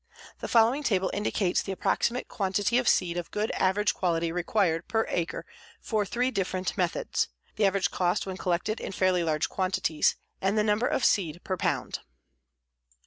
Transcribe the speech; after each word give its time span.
The 0.39 0.47
following 0.47 0.81
table 0.81 1.11
indicates 1.13 1.61
the 1.61 1.71
approximate 1.73 2.27
quantity 2.27 2.79
of 2.79 2.87
seed 2.87 3.17
of 3.17 3.29
good 3.29 3.51
average 3.51 3.93
quality 3.93 4.31
required 4.31 4.87
per 4.87 5.05
acre 5.07 5.45
for 5.79 6.07
three 6.07 6.31
different 6.31 6.75
methods, 6.75 7.27
the 7.55 7.67
average 7.67 7.91
cost 7.91 8.25
when 8.25 8.37
collected 8.37 8.79
in 8.81 8.93
fairly 8.93 9.23
large 9.23 9.47
quantities, 9.47 10.15
and 10.41 10.57
the 10.57 10.63
number 10.63 10.87
of 10.87 11.05
seed 11.05 11.41
per 11.43 11.55
pound: 11.55 11.99
No. 11.99 12.05